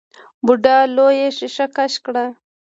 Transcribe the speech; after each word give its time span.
بوډا 0.45 0.77
لويه 0.95 1.27
ښېښه 1.37 1.65
کش 1.75 1.93
کړه. 2.05 2.25